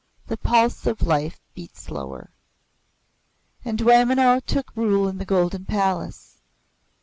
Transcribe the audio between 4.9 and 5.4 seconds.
in the